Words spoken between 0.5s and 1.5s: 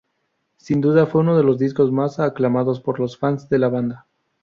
Sin duda, fue uno de